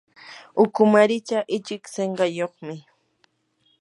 [0.63, 2.75] ukumaricha ichik sinqayuqmi.